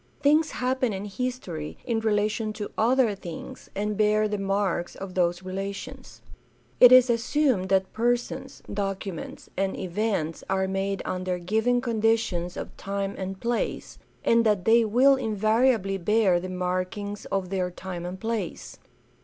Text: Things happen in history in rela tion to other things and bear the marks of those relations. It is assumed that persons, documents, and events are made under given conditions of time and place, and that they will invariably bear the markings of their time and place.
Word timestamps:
Things 0.23 0.49
happen 0.53 0.93
in 0.93 1.05
history 1.05 1.77
in 1.85 2.01
rela 2.01 2.27
tion 2.27 2.53
to 2.53 2.71
other 2.75 3.13
things 3.13 3.69
and 3.75 3.95
bear 3.95 4.27
the 4.27 4.39
marks 4.39 4.95
of 4.95 5.13
those 5.13 5.43
relations. 5.43 6.23
It 6.79 6.91
is 6.91 7.07
assumed 7.07 7.69
that 7.69 7.93
persons, 7.93 8.63
documents, 8.73 9.51
and 9.55 9.77
events 9.77 10.43
are 10.49 10.67
made 10.67 11.03
under 11.05 11.37
given 11.37 11.81
conditions 11.81 12.57
of 12.57 12.75
time 12.77 13.13
and 13.15 13.39
place, 13.39 13.99
and 14.25 14.43
that 14.43 14.65
they 14.65 14.83
will 14.83 15.17
invariably 15.17 15.99
bear 15.99 16.39
the 16.39 16.49
markings 16.49 17.25
of 17.25 17.49
their 17.51 17.69
time 17.69 18.03
and 18.03 18.19
place. 18.19 18.79